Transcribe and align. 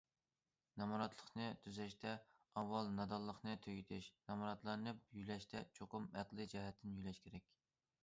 نامراتلىقنى 0.81 1.49
تۈزەشتە 1.65 2.15
ئاۋۋال 2.63 2.91
نادانلىقنى 2.95 3.55
تۈگىتىش، 3.67 4.11
نامراتلارنى 4.33 4.97
يۆلەشتە 5.23 5.65
چوقۇم 5.79 6.13
ئەقلىي 6.19 6.55
جەھەتتىن 6.57 7.01
يۆلەش 7.01 7.27
كېرەك. 7.29 7.59